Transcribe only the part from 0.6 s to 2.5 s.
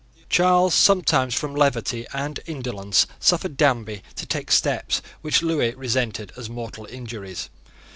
sometimes, from levity and